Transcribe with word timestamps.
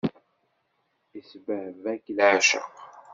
Isbehba-k 1.19 2.05
leεceq. 2.15 2.71